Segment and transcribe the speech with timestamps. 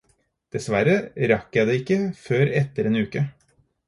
[0.53, 0.95] Dessverre
[1.31, 3.23] rakk jeg det ikke før etter en uke.